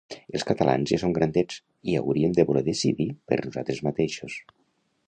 [0.37, 1.59] Els catalans ja som grandets
[1.91, 4.43] i hauríem de voler decidir per nosaltres mateixos.